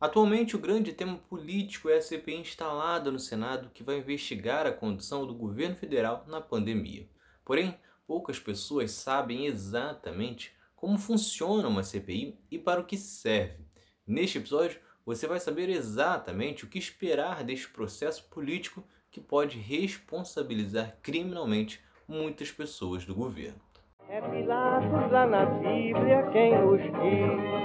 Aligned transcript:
Atualmente, 0.00 0.54
o 0.54 0.60
grande 0.60 0.92
tema 0.92 1.18
político 1.28 1.88
é 1.88 1.96
a 1.96 2.02
CPI 2.02 2.36
instalada 2.36 3.10
no 3.10 3.18
Senado 3.18 3.70
que 3.74 3.82
vai 3.82 3.98
investigar 3.98 4.64
a 4.64 4.72
condução 4.72 5.26
do 5.26 5.34
governo 5.34 5.74
federal 5.74 6.24
na 6.28 6.40
pandemia. 6.40 7.08
Porém, 7.44 7.76
poucas 8.06 8.38
pessoas 8.38 8.92
sabem 8.92 9.46
exatamente 9.46 10.52
como 10.76 10.96
funciona 10.98 11.66
uma 11.66 11.82
CPI 11.82 12.38
e 12.48 12.58
para 12.58 12.80
o 12.80 12.84
que 12.84 12.96
serve. 12.96 13.66
Neste 14.06 14.38
episódio, 14.38 14.78
você 15.04 15.26
vai 15.26 15.40
saber 15.40 15.68
exatamente 15.68 16.64
o 16.64 16.68
que 16.68 16.78
esperar 16.78 17.42
deste 17.42 17.68
processo 17.68 18.28
político 18.28 18.84
que 19.10 19.20
pode 19.20 19.58
responsabilizar 19.58 20.96
criminalmente 21.02 21.80
muitas 22.06 22.52
pessoas 22.52 23.04
do 23.04 23.16
governo. 23.16 23.60
É 24.08 24.20
Pilatos 24.20 25.10
lá 25.10 25.26
na 25.26 25.44
Bíblia 25.44 26.30
quem 26.32 26.56
nos 26.56 26.80
diz, 26.80 27.58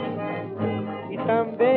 e 1.12 1.18
também 1.26 1.73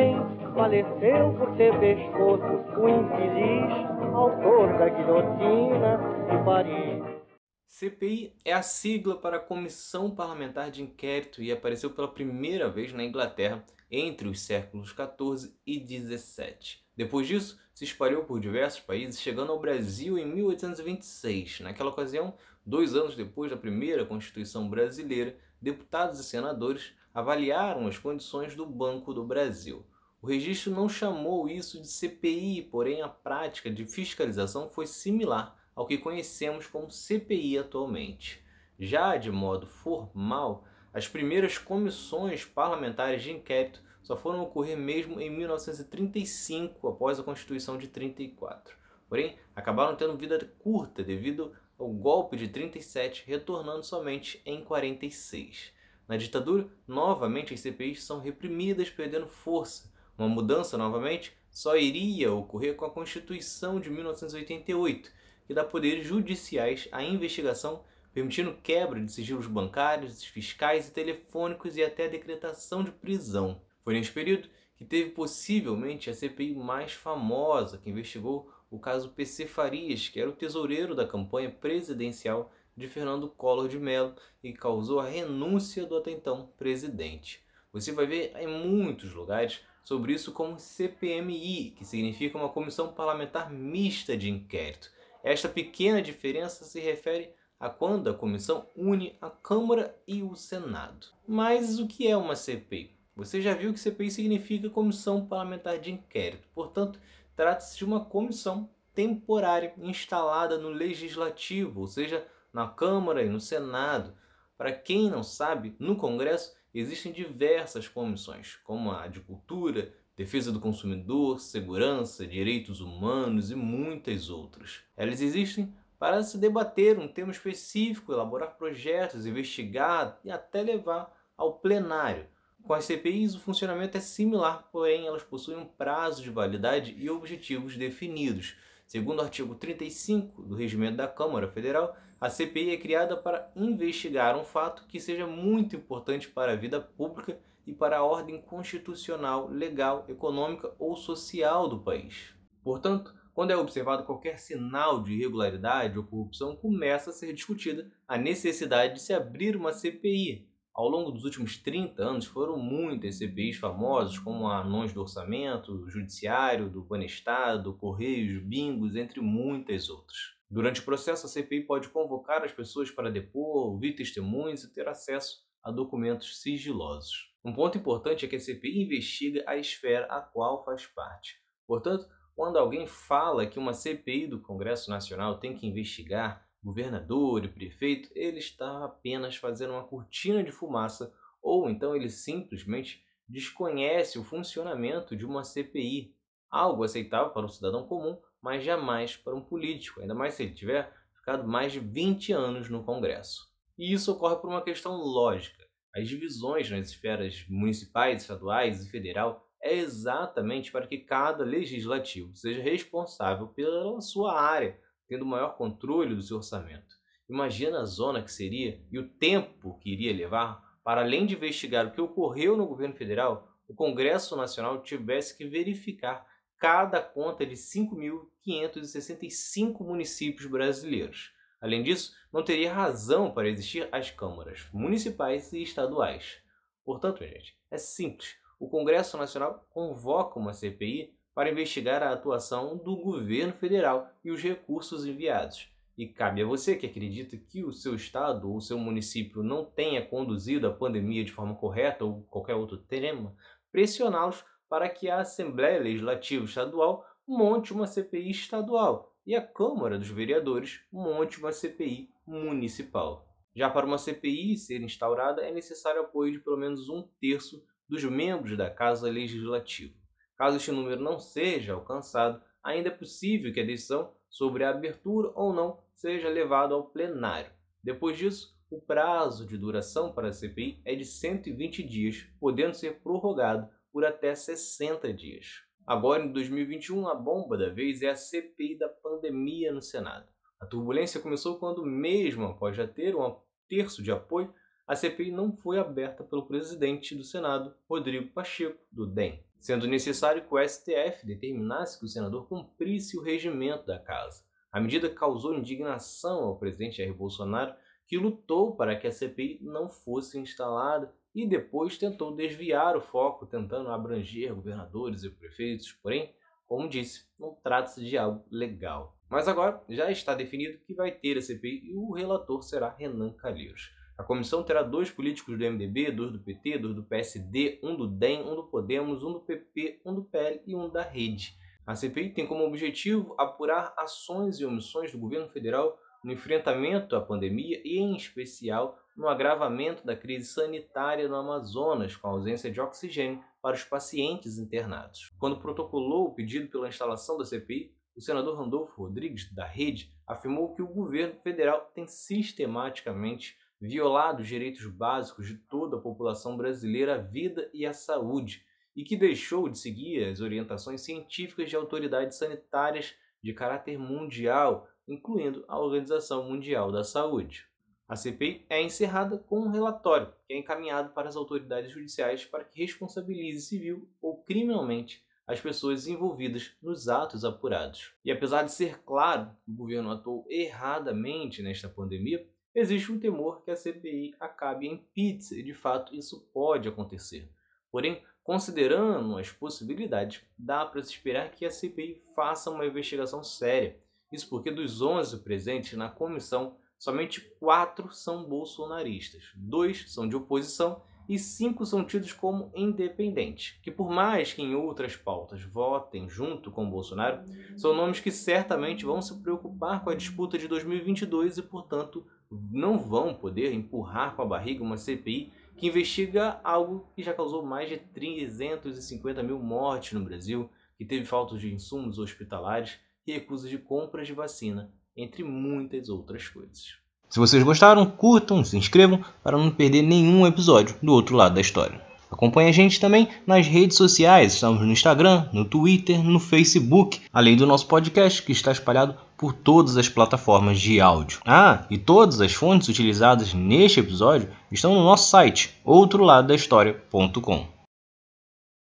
faleceu 0.57 1.33
por 1.37 1.55
ter 1.55 1.71
pescoço 1.79 2.43
o 2.81 2.89
infeliz 2.89 3.71
autor 4.15 4.75
da 4.79 4.89
guilhotina 4.89 5.99
de 6.31 6.43
Paris. 6.43 7.21
CPI 7.67 8.33
é 8.43 8.53
a 8.53 8.63
sigla 8.63 9.15
para 9.15 9.39
Comissão 9.39 10.09
Parlamentar 10.09 10.71
de 10.71 10.81
Inquérito 10.81 11.43
e 11.43 11.51
apareceu 11.51 11.91
pela 11.91 12.07
primeira 12.07 12.67
vez 12.67 12.91
na 12.91 13.03
Inglaterra 13.03 13.63
entre 13.91 14.27
os 14.27 14.39
séculos 14.39 14.91
14 14.91 15.55
e 15.63 15.79
17. 15.79 16.83
Depois 16.95 17.27
disso, 17.27 17.59
se 17.71 17.83
espalhou 17.83 18.23
por 18.23 18.39
diversos 18.39 18.79
países, 18.79 19.21
chegando 19.21 19.51
ao 19.51 19.59
Brasil 19.59 20.17
em 20.17 20.25
1826. 20.25 21.59
Naquela 21.59 21.91
ocasião, 21.91 22.33
dois 22.65 22.95
anos 22.95 23.15
depois 23.15 23.51
da 23.51 23.57
primeira 23.57 24.03
Constituição 24.03 24.67
brasileira, 24.67 25.37
deputados 25.61 26.19
e 26.19 26.23
senadores 26.23 26.93
avaliaram 27.13 27.85
as 27.85 27.99
condições 27.99 28.55
do 28.55 28.65
Banco 28.65 29.13
do 29.13 29.23
Brasil. 29.23 29.85
O 30.21 30.27
registro 30.27 30.71
não 30.71 30.89
chamou 30.89 31.47
isso 31.47 31.79
de 31.79 31.87
CPI, 31.87 32.63
porém 32.71 33.01
a 33.01 33.07
prática 33.07 33.69
de 33.69 33.85
fiscalização 33.85 34.69
foi 34.69 34.87
similar 34.87 35.55
ao 35.75 35.85
que 35.85 35.97
conhecemos 35.97 36.65
como 36.65 36.89
CPI 36.89 37.59
atualmente. 37.59 38.43
Já 38.79 39.15
de 39.15 39.31
modo 39.31 39.67
formal, 39.67 40.65
as 40.91 41.07
primeiras 41.07 41.59
comissões 41.59 42.43
parlamentares 42.43 43.21
de 43.21 43.31
inquérito 43.31 43.83
só 44.01 44.15
foram 44.15 44.41
ocorrer 44.41 44.77
mesmo 44.77 45.21
em 45.21 45.29
1935, 45.29 46.87
após 46.87 47.19
a 47.19 47.23
Constituição 47.23 47.77
de 47.77 47.87
34. 47.87 48.75
Porém, 49.07 49.37
acabaram 49.55 49.95
tendo 49.95 50.17
vida 50.17 50.39
curta 50.59 51.03
devido 51.03 51.53
ao 51.77 51.89
golpe 51.89 52.35
de 52.35 52.47
37, 52.47 53.23
retornando 53.27 53.83
somente 53.83 54.41
em 54.45 54.63
46. 54.63 55.73
Na 56.07 56.17
ditadura, 56.17 56.67
novamente 56.87 57.53
as 57.53 57.59
CPIs 57.59 58.03
são 58.03 58.19
reprimidas, 58.19 58.89
perdendo 58.89 59.27
força. 59.27 59.91
Uma 60.17 60.27
mudança, 60.27 60.77
novamente, 60.77 61.37
só 61.51 61.77
iria 61.77 62.33
ocorrer 62.33 62.75
com 62.75 62.85
a 62.85 62.89
Constituição 62.89 63.79
de 63.79 63.89
1988, 63.89 65.11
que 65.45 65.53
dá 65.53 65.63
poderes 65.63 66.07
judiciais 66.07 66.87
à 66.91 67.03
investigação, 67.03 67.83
permitindo 68.13 68.57
quebra 68.63 68.99
de 68.99 69.11
sigilos 69.11 69.47
bancários, 69.47 70.23
fiscais 70.23 70.87
e 70.87 70.91
telefônicos 70.91 71.77
e 71.77 71.83
até 71.83 72.05
a 72.05 72.09
decretação 72.09 72.83
de 72.83 72.91
prisão. 72.91 73.61
Foi 73.83 73.93
nesse 73.93 74.11
período 74.11 74.49
que 74.75 74.85
teve 74.85 75.11
possivelmente 75.11 76.09
a 76.09 76.13
CPI 76.13 76.55
mais 76.55 76.93
famosa, 76.93 77.77
que 77.77 77.89
investigou 77.89 78.51
o 78.69 78.79
caso 78.79 79.09
PC 79.09 79.47
Farias, 79.47 80.09
que 80.09 80.19
era 80.19 80.29
o 80.29 80.35
tesoureiro 80.35 80.93
da 80.93 81.07
campanha 81.07 81.49
presidencial 81.49 82.51
de 82.75 82.87
Fernando 82.87 83.29
Collor 83.29 83.67
de 83.67 83.79
Mello 83.79 84.15
e 84.43 84.53
causou 84.53 84.99
a 84.99 85.07
renúncia 85.07 85.85
do 85.85 85.97
até 85.97 86.11
então 86.11 86.51
presidente. 86.57 87.43
Você 87.73 87.91
vai 87.91 88.05
ver 88.05 88.33
em 88.37 88.47
muitos 88.47 89.13
lugares 89.13 89.61
sobre 89.87 90.11
isso 90.11 90.33
como 90.33 90.59
CPMI, 90.59 91.71
que 91.77 91.85
significa 91.85 92.37
uma 92.37 92.49
comissão 92.49 92.91
parlamentar 92.91 93.49
mista 93.49 94.17
de 94.17 94.29
inquérito. 94.29 94.91
Esta 95.23 95.47
pequena 95.47 96.01
diferença 96.01 96.65
se 96.65 96.81
refere 96.81 97.33
a 97.57 97.69
quando 97.69 98.09
a 98.09 98.13
comissão 98.13 98.67
une 98.75 99.17
a 99.21 99.29
Câmara 99.29 99.97
e 100.05 100.21
o 100.21 100.35
Senado. 100.35 101.07
Mas 101.25 101.79
o 101.79 101.87
que 101.87 102.05
é 102.05 102.17
uma 102.17 102.35
CPI? 102.35 102.99
Você 103.15 103.41
já 103.41 103.53
viu 103.53 103.71
que 103.71 103.79
CPI 103.79 104.11
significa 104.11 104.69
Comissão 104.69 105.25
Parlamentar 105.25 105.79
de 105.79 105.93
Inquérito. 105.93 106.49
Portanto, 106.53 106.99
trata-se 107.33 107.77
de 107.77 107.85
uma 107.85 108.03
comissão 108.03 108.69
temporária 108.93 109.73
instalada 109.77 110.57
no 110.57 110.67
Legislativo, 110.67 111.79
ou 111.79 111.87
seja, 111.87 112.27
na 112.51 112.67
Câmara 112.67 113.23
e 113.23 113.29
no 113.29 113.39
Senado. 113.39 114.13
Para 114.57 114.73
quem 114.73 115.09
não 115.09 115.23
sabe, 115.23 115.77
no 115.79 115.95
Congresso 115.95 116.56
existem 116.79 117.11
diversas 117.11 117.87
comissões, 117.87 118.55
como 118.63 118.91
a 118.91 119.07
de 119.07 119.19
Cultura, 119.19 119.93
defesa 120.15 120.51
do 120.51 120.59
consumidor, 120.59 121.39
segurança, 121.39 122.25
direitos 122.25 122.81
humanos 122.81 123.51
e 123.51 123.55
muitas 123.55 124.29
outras. 124.29 124.81
Elas 124.95 125.21
existem 125.21 125.73
para 125.99 126.21
se 126.23 126.37
debater 126.37 126.99
um 126.99 127.07
tema 127.07 127.31
específico, 127.31 128.11
elaborar 128.11 128.57
projetos, 128.57 129.25
investigar 129.25 130.19
e 130.23 130.31
até 130.31 130.61
levar 130.61 131.15
ao 131.35 131.53
plenário. 131.59 132.27
Com 132.63 132.73
as 132.73 132.85
CPIs, 132.85 133.33
o 133.33 133.39
funcionamento 133.39 133.97
é 133.97 134.01
similar, 134.01 134.67
porém 134.71 135.07
elas 135.07 135.23
possuem 135.23 135.57
um 135.57 135.65
prazo 135.65 136.21
de 136.21 136.29
validade 136.29 136.95
e 136.97 137.09
objetivos 137.09 137.77
definidos. 137.77 138.57
Segundo 138.87 139.19
o 139.19 139.23
artigo 139.23 139.53
35 139.53 140.43
do 140.43 140.55
Regimento 140.55 140.95
da 140.95 141.09
Câmara 141.09 141.51
Federal, 141.51 141.93
a 142.21 142.29
CPI 142.29 142.71
é 142.71 142.77
criada 142.77 143.17
para 143.17 143.51
investigar 143.53 144.37
um 144.37 144.45
fato 144.45 144.85
que 144.87 144.97
seja 144.97 145.27
muito 145.27 145.75
importante 145.75 146.29
para 146.29 146.53
a 146.53 146.55
vida 146.55 146.79
pública 146.79 147.37
e 147.65 147.73
para 147.73 147.97
a 147.97 148.03
ordem 148.05 148.41
constitucional, 148.41 149.49
legal, 149.49 150.05
econômica 150.07 150.73
ou 150.79 150.95
social 150.95 151.67
do 151.67 151.81
país. 151.81 152.33
Portanto, 152.63 153.13
quando 153.33 153.51
é 153.51 153.57
observado 153.57 154.05
qualquer 154.05 154.39
sinal 154.39 155.03
de 155.03 155.15
irregularidade 155.15 155.97
ou 155.97 156.05
corrupção, 156.05 156.55
começa 156.55 157.09
a 157.09 157.13
ser 157.13 157.33
discutida 157.33 157.91
a 158.07 158.17
necessidade 158.17 158.93
de 158.93 159.01
se 159.01 159.11
abrir 159.11 159.57
uma 159.57 159.73
CPI. 159.73 160.46
Ao 160.77 160.87
longo 160.87 161.09
dos 161.09 161.25
últimos 161.25 161.57
30 161.57 162.03
anos 162.03 162.25
foram 162.27 162.55
muitas 162.55 163.17
CPIs 163.17 163.57
famosas, 163.57 164.19
como 164.19 164.47
a 164.47 164.59
Anões 164.59 164.93
do 164.93 165.01
Orçamento, 165.01 165.89
Judiciário, 165.89 166.69
do 166.69 166.83
Banestado, 166.83 167.73
Correios, 167.73 168.43
Bingos, 168.43 168.95
entre 168.95 169.19
muitas 169.19 169.89
outras. 169.89 170.35
Durante 170.47 170.81
o 170.81 170.85
processo, 170.85 171.25
a 171.25 171.29
CPI 171.29 171.63
pode 171.63 171.89
convocar 171.89 172.43
as 172.43 172.51
pessoas 172.51 172.91
para 172.91 173.09
depor, 173.09 173.71
ouvir 173.71 173.93
testemunhos 173.93 174.63
e 174.63 174.71
ter 174.71 174.87
acesso 174.87 175.43
a 175.63 175.71
documentos 175.71 176.43
sigilosos. 176.43 177.33
Um 177.43 177.53
ponto 177.53 177.75
importante 177.75 178.23
é 178.23 178.27
que 178.27 178.35
a 178.35 178.39
CPI 178.39 178.83
investiga 178.83 179.43
a 179.47 179.57
esfera 179.57 180.05
a 180.05 180.21
qual 180.21 180.63
faz 180.63 180.85
parte. 180.85 181.41
Portanto, 181.65 182.07
quando 182.35 182.59
alguém 182.59 182.85
fala 182.85 183.47
que 183.47 183.57
uma 183.57 183.73
CPI 183.73 184.27
do 184.27 184.41
Congresso 184.41 184.91
Nacional 184.91 185.39
tem 185.39 185.55
que 185.55 185.65
investigar 185.65 186.46
governador 186.67 187.45
e 187.45 187.47
prefeito, 187.47 188.09
ele 188.13 188.39
está 188.39 188.83
apenas 188.83 189.37
fazendo 189.37 189.71
uma 189.71 189.85
cortina 189.85 190.43
de 190.43 190.51
fumaça 190.51 191.13
ou 191.41 191.69
então 191.69 191.95
ele 191.95 192.09
simplesmente 192.09 193.05
desconhece 193.25 194.19
o 194.19 194.23
funcionamento 194.23 195.15
de 195.15 195.25
uma 195.25 195.45
CPI, 195.45 196.13
algo 196.49 196.83
aceitável 196.83 197.29
para 197.29 197.45
um 197.45 197.49
cidadão 197.49 197.87
comum, 197.87 198.19
mas 198.41 198.65
jamais 198.65 199.15
para 199.15 199.33
um 199.33 199.41
político, 199.41 200.01
ainda 200.01 200.13
mais 200.13 200.33
se 200.33 200.43
ele 200.43 200.53
tiver 200.53 200.93
ficado 201.15 201.47
mais 201.47 201.71
de 201.71 201.79
20 201.79 202.33
anos 202.33 202.69
no 202.69 202.83
Congresso. 202.83 203.49
E 203.77 203.93
isso 203.93 204.11
ocorre 204.11 204.35
por 204.35 204.49
uma 204.49 204.61
questão 204.61 204.97
lógica. 204.97 205.65
As 205.95 206.05
divisões 206.09 206.69
nas 206.69 206.89
esferas 206.89 207.45
municipais, 207.47 208.23
estaduais 208.23 208.85
e 208.85 208.89
federal 208.89 209.49
é 209.61 209.73
exatamente 209.73 210.69
para 210.69 210.85
que 210.85 210.97
cada 210.97 211.45
legislativo 211.45 212.35
seja 212.35 212.61
responsável 212.61 213.47
pela 213.47 214.01
sua 214.01 214.37
área, 214.37 214.77
tendo 215.07 215.25
maior 215.25 215.57
controle 215.57 216.15
do 216.15 216.21
seu 216.21 216.37
orçamento. 216.37 216.95
Imagina 217.29 217.81
a 217.81 217.85
zona 217.85 218.21
que 218.21 218.31
seria 218.31 218.81
e 218.91 218.97
o 218.97 219.07
tempo 219.07 219.77
que 219.79 219.91
iria 219.91 220.13
levar 220.13 220.65
para, 220.83 221.01
além 221.01 221.25
de 221.25 221.35
investigar 221.35 221.85
o 221.85 221.91
que 221.91 221.99
ocorreu 221.99 222.55
no 222.55 222.65
governo 222.65 222.95
federal, 222.95 223.53
o 223.67 223.75
Congresso 223.75 224.37
Nacional 224.37 224.81
tivesse 224.81 225.37
que 225.37 225.45
verificar 225.45 226.25
cada 226.57 227.01
conta 227.01 227.45
de 227.45 227.55
5.565 227.55 229.85
municípios 229.85 230.49
brasileiros. 230.49 231.33
Além 231.59 231.83
disso, 231.83 232.15
não 232.31 232.41
teria 232.43 232.73
razão 232.73 233.29
para 233.31 233.49
existir 233.49 233.89
as 233.91 234.09
câmaras 234.11 234.69
municipais 234.71 235.51
e 235.51 235.61
estaduais. 235.61 236.41
Portanto, 236.85 237.25
gente, 237.25 237.57
é 237.69 237.77
simples. 237.77 238.37
O 238.59 238.69
Congresso 238.69 239.17
Nacional 239.17 239.67
convoca 239.69 240.39
uma 240.39 240.53
CPI 240.53 241.13
para 241.37 241.51
investigar 241.51 242.01
a 242.01 242.13
atuação 242.13 242.75
do 242.75 242.95
governo 242.95 243.53
federal 243.53 244.11
e 244.25 244.31
os 244.31 244.41
recursos 244.41 245.05
enviados. 245.05 245.71
E 245.95 246.07
cabe 246.07 246.41
a 246.41 246.45
você 246.47 246.75
que 246.75 246.87
acredita 246.87 247.37
que 247.37 247.63
o 247.63 247.71
seu 247.71 247.93
estado 247.93 248.51
ou 248.51 248.59
seu 248.59 248.75
município 248.79 249.43
não 249.43 249.63
tenha 249.63 250.03
conduzido 250.03 250.65
a 250.65 250.73
pandemia 250.73 251.23
de 251.23 251.31
forma 251.31 251.53
correta 251.53 252.03
ou 252.03 252.23
qualquer 252.23 252.55
outro 252.55 252.75
tema, 252.75 253.35
pressioná-los 253.71 254.43
para 254.67 254.89
que 254.89 255.11
a 255.11 255.19
Assembleia 255.19 255.79
Legislativa 255.79 256.43
Estadual 256.43 257.05
monte 257.27 257.71
uma 257.71 257.85
CPI 257.85 258.31
estadual 258.31 259.15
e 259.23 259.35
a 259.35 259.41
Câmara 259.45 259.99
dos 259.99 260.09
Vereadores 260.09 260.81
monte 260.91 261.37
uma 261.37 261.51
CPI 261.51 262.09
municipal. 262.25 263.27
Já 263.55 263.69
para 263.69 263.85
uma 263.85 263.99
CPI 263.99 264.57
ser 264.57 264.81
instaurada, 264.81 265.43
é 265.43 265.51
necessário 265.51 266.01
o 266.01 266.05
apoio 266.05 266.31
de 266.31 266.39
pelo 266.39 266.57
menos 266.57 266.89
um 266.89 267.07
terço 267.21 267.63
dos 267.87 268.03
membros 268.03 268.57
da 268.57 268.71
Casa 268.71 269.07
Legislativa. 269.07 270.06
Caso 270.37 270.57
este 270.57 270.71
número 270.71 271.01
não 271.01 271.19
seja 271.19 271.73
alcançado, 271.73 272.41
ainda 272.63 272.89
é 272.89 272.91
possível 272.91 273.51
que 273.51 273.59
a 273.59 273.65
decisão 273.65 274.13
sobre 274.29 274.63
a 274.63 274.69
abertura 274.69 275.31
ou 275.35 275.51
não 275.51 275.79
seja 275.95 276.29
levada 276.29 276.73
ao 276.73 276.89
plenário. 276.89 277.51
Depois 277.83 278.17
disso, 278.17 278.55
o 278.69 278.81
prazo 278.81 279.47
de 279.47 279.57
duração 279.57 280.13
para 280.13 280.27
a 280.27 280.33
CPI 280.33 280.81
é 280.85 280.93
de 280.93 281.05
120 281.05 281.81
dias, 281.83 282.27
podendo 282.39 282.75
ser 282.75 282.99
prorrogado 282.99 283.67
por 283.91 284.05
até 284.05 284.35
60 284.35 285.11
dias. 285.13 285.63
Agora, 285.85 286.23
em 286.23 286.31
2021, 286.33 287.07
a 287.07 287.15
bomba 287.15 287.57
da 287.57 287.69
vez 287.69 288.01
é 288.01 288.09
a 288.09 288.15
CPI 288.15 288.77
da 288.77 288.89
pandemia 288.89 289.71
no 289.71 289.81
Senado. 289.81 290.27
A 290.59 290.65
turbulência 290.65 291.21
começou 291.21 291.57
quando, 291.57 291.85
mesmo 291.85 292.45
após 292.45 292.75
já 292.75 292.85
ter 292.85 293.15
um 293.15 293.37
terço 293.69 294.03
de 294.03 294.11
apoio, 294.11 294.53
a 294.87 294.95
CPI 294.95 295.31
não 295.31 295.51
foi 295.51 295.77
aberta 295.77 296.23
pelo 296.23 296.47
presidente 296.47 297.13
do 297.13 297.23
Senado, 297.23 297.75
Rodrigo 297.89 298.31
Pacheco, 298.31 298.79
do 298.89 299.05
DEM, 299.05 299.43
sendo 299.59 299.85
necessário 299.85 300.41
que 300.41 300.55
o 300.55 300.65
STF 300.65 301.25
determinasse 301.25 301.99
que 301.99 302.05
o 302.05 302.07
senador 302.07 302.47
cumprisse 302.47 303.17
o 303.17 303.21
regimento 303.21 303.85
da 303.85 303.99
casa. 303.99 304.45
A 304.71 304.79
medida 304.79 305.09
causou 305.09 305.53
indignação 305.53 306.45
ao 306.45 306.57
presidente 306.57 306.97
Jair 306.97 307.13
Bolsonaro, 307.13 307.75
que 308.07 308.17
lutou 308.17 308.77
para 308.77 308.95
que 308.95 309.07
a 309.07 309.11
CPI 309.11 309.59
não 309.61 309.89
fosse 309.89 310.39
instalada 310.39 311.13
e 311.35 311.45
depois 311.45 311.97
tentou 311.97 312.33
desviar 312.33 312.95
o 312.95 313.01
foco, 313.01 313.45
tentando 313.45 313.89
abranger 313.89 314.55
governadores 314.55 315.23
e 315.23 315.29
prefeitos. 315.29 315.91
Porém, 315.91 316.33
como 316.65 316.87
disse, 316.87 317.27
não 317.37 317.53
trata-se 317.61 318.05
de 318.05 318.17
algo 318.17 318.45
legal. 318.49 319.17
Mas 319.29 319.49
agora 319.49 319.83
já 319.89 320.09
está 320.09 320.33
definido 320.33 320.79
que 320.79 320.93
vai 320.93 321.11
ter 321.11 321.37
a 321.37 321.41
CPI 321.41 321.91
e 321.91 321.95
o 321.95 322.13
relator 322.13 322.63
será 322.63 322.89
Renan 322.89 323.33
Calheiros. 323.33 323.91
A 324.17 324.23
comissão 324.23 324.63
terá 324.63 324.81
dois 324.81 325.11
políticos 325.11 325.55
do 325.55 325.63
MDB, 325.63 326.11
dois 326.11 326.31
do 326.31 326.39
PT, 326.39 326.79
dois 326.79 326.95
do 326.95 327.03
PSD, 327.03 327.79
um 327.83 327.95
do 327.95 328.07
DEM, 328.07 328.41
um 328.41 328.55
do 328.55 328.63
Podemos, 328.63 329.23
um 329.23 329.33
do 329.33 329.41
PP, 329.41 330.01
um 330.03 330.15
do 330.15 330.23
PL 330.23 330.59
e 330.65 330.75
um 330.75 330.89
da 330.89 331.03
Rede. 331.03 331.55
A 331.85 331.95
CPI 331.95 332.31
tem 332.31 332.47
como 332.47 332.65
objetivo 332.65 333.35
apurar 333.37 333.93
ações 333.95 334.59
e 334.59 334.65
omissões 334.65 335.11
do 335.11 335.19
governo 335.19 335.47
federal 335.49 335.97
no 336.23 336.33
enfrentamento 336.33 337.15
à 337.15 337.21
pandemia 337.21 337.79
e, 337.85 337.99
em 337.99 338.15
especial, 338.15 338.99
no 339.15 339.27
agravamento 339.27 340.03
da 340.03 340.15
crise 340.15 340.47
sanitária 340.47 341.27
no 341.27 341.35
Amazonas, 341.35 342.15
com 342.15 342.27
a 342.27 342.31
ausência 342.31 342.71
de 342.71 342.81
oxigênio 342.81 343.43
para 343.61 343.75
os 343.75 343.83
pacientes 343.83 344.57
internados. 344.57 345.31
Quando 345.39 345.59
protocolou 345.59 346.25
o 346.25 346.33
pedido 346.33 346.69
pela 346.69 346.89
instalação 346.89 347.37
da 347.37 347.45
CPI, 347.45 347.95
o 348.15 348.21
senador 348.21 348.57
Randolfo 348.57 349.03
Rodrigues, 349.03 349.53
da 349.53 349.65
Rede, 349.65 350.11
afirmou 350.25 350.73
que 350.73 350.81
o 350.81 350.87
governo 350.87 351.35
federal 351.41 351.91
tem 351.93 352.07
sistematicamente 352.07 353.55
violado 353.79 354.41
os 354.41 354.47
direitos 354.47 354.85
básicos 354.85 355.47
de 355.47 355.55
toda 355.55 355.97
a 355.97 356.01
população 356.01 356.57
brasileira 356.57 357.15
à 357.15 357.17
vida 357.17 357.69
e 357.73 357.85
à 357.85 357.93
saúde 357.93 358.65
e 358.95 359.03
que 359.03 359.15
deixou 359.15 359.69
de 359.69 359.77
seguir 359.77 360.23
as 360.25 360.41
orientações 360.41 361.01
científicas 361.01 361.69
de 361.69 361.75
autoridades 361.75 362.37
sanitárias 362.37 363.13
de 363.43 363.53
caráter 363.53 363.99
mundial, 363.99 364.89
incluindo 365.07 365.63
a 365.67 365.79
Organização 365.79 366.49
Mundial 366.49 366.91
da 366.91 367.03
Saúde. 367.03 367.67
A 368.07 368.15
CPI 368.15 368.65
é 368.69 368.81
encerrada 368.81 369.37
com 369.37 369.59
um 369.59 369.69
relatório 369.69 370.33
que 370.47 370.53
é 370.53 370.57
encaminhado 370.57 371.13
para 371.13 371.29
as 371.29 371.35
autoridades 371.35 371.91
judiciais 371.91 372.45
para 372.45 372.63
que 372.63 372.81
responsabilize 372.81 373.67
civil 373.67 374.09
ou 374.21 374.41
criminalmente 374.43 375.23
as 375.45 375.61
pessoas 375.61 376.07
envolvidas 376.07 376.73
nos 376.81 377.07
atos 377.07 377.45
apurados. 377.45 378.13
E 378.23 378.31
apesar 378.31 378.63
de 378.63 378.71
ser 378.71 378.99
claro 379.03 379.51
que 379.63 379.71
o 379.71 379.75
governo 379.75 380.11
atuou 380.11 380.45
erradamente 380.49 381.61
nesta 381.61 381.87
pandemia, 381.87 382.45
existe 382.73 383.11
um 383.11 383.19
temor 383.19 383.61
que 383.63 383.71
a 383.71 383.75
CPI 383.75 384.35
acabe 384.39 384.87
em 384.87 384.97
pizza 385.13 385.55
e 385.55 385.63
de 385.63 385.73
fato 385.73 386.15
isso 386.15 386.47
pode 386.53 386.87
acontecer. 386.87 387.49
Porém, 387.91 388.23
considerando 388.43 389.37
as 389.37 389.51
possibilidades, 389.51 390.41
dá 390.57 390.85
para 390.85 391.01
se 391.03 391.11
esperar 391.11 391.51
que 391.51 391.65
a 391.65 391.71
CPI 391.71 392.21
faça 392.35 392.69
uma 392.69 392.85
investigação 392.85 393.43
séria. 393.43 393.99
Isso 394.31 394.49
porque 394.49 394.71
dos 394.71 395.01
11 395.01 395.39
presentes 395.39 395.97
na 395.97 396.09
comissão, 396.09 396.77
somente 396.99 397.41
quatro 397.59 398.11
são 398.11 398.43
bolsonaristas, 398.43 399.51
dois 399.55 400.11
são 400.11 400.27
de 400.27 400.35
oposição 400.35 401.01
e 401.27 401.37
cinco 401.37 401.85
são 401.85 402.05
tidos 402.05 402.31
como 402.31 402.71
independentes, 402.75 403.77
que 403.81 403.91
por 403.91 404.09
mais 404.09 404.53
que 404.53 404.61
em 404.61 404.75
outras 404.75 405.15
pautas 405.15 405.61
votem 405.63 406.29
junto 406.29 406.71
com 406.71 406.89
Bolsonaro, 406.89 407.43
são 407.75 407.93
nomes 407.93 408.19
que 408.19 408.31
certamente 408.31 409.05
vão 409.05 409.21
se 409.21 409.41
preocupar 409.41 410.03
com 410.03 410.09
a 410.09 410.15
disputa 410.15 410.57
de 410.57 410.67
2022 410.67 411.57
e, 411.57 411.61
portanto, 411.63 412.25
não 412.49 412.97
vão 412.97 413.33
poder 413.33 413.73
empurrar 413.73 414.35
com 414.35 414.41
a 414.41 414.45
barriga 414.45 414.83
uma 414.83 414.97
CPI 414.97 415.51
que 415.75 415.87
investiga 415.87 416.59
algo 416.63 417.07
que 417.15 417.21
já 417.21 417.33
causou 417.33 417.63
mais 417.63 417.89
de 417.89 417.97
350 417.97 419.43
mil 419.43 419.59
mortes 419.59 420.13
no 420.13 420.23
Brasil, 420.23 420.69
que 420.97 421.05
teve 421.05 421.25
falta 421.25 421.57
de 421.57 421.73
insumos 421.73 422.17
hospitalares 422.17 422.99
e 423.25 423.33
recusas 423.33 423.69
de 423.69 423.77
compras 423.77 424.27
de 424.27 424.33
vacina, 424.33 424.91
entre 425.15 425.43
muitas 425.43 426.09
outras 426.09 426.47
coisas. 426.47 427.06
Se 427.29 427.39
vocês 427.39 427.61
gostaram, 427.63 428.05
curtam, 428.05 428.63
se 428.63 428.77
inscrevam 428.77 429.19
para 429.43 429.57
não 429.57 429.69
perder 429.69 430.01
nenhum 430.01 430.47
episódio 430.47 430.95
do 431.01 431.11
outro 431.11 431.35
lado 431.35 431.55
da 431.55 431.61
história. 431.61 432.01
Acompanhe 432.29 432.69
a 432.69 432.73
gente 432.73 432.99
também 432.99 433.27
nas 433.45 433.67
redes 433.67 433.95
sociais, 433.95 434.53
estamos 434.53 434.81
no 434.81 434.91
Instagram, 434.91 435.45
no 435.53 435.63
Twitter, 435.63 436.21
no 436.21 436.39
Facebook, 436.39 437.21
além 437.31 437.55
do 437.55 437.65
nosso 437.65 437.87
podcast 437.87 438.43
que 438.43 438.51
está 438.51 438.71
espalhado 438.71 439.15
por 439.37 439.53
todas 439.53 439.95
as 439.95 440.09
plataformas 440.09 440.79
de 440.79 440.99
áudio. 440.99 441.39
Ah, 441.45 441.85
e 441.89 441.97
todas 441.97 442.41
as 442.41 442.53
fontes 442.53 442.89
utilizadas 442.89 443.53
neste 443.53 443.99
episódio 443.99 444.49
estão 444.71 444.93
no 444.93 445.03
nosso 445.03 445.29
site, 445.29 445.73
outroladodahistoria.com. 445.85 447.76